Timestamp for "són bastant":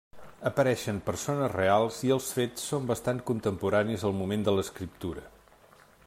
2.71-3.21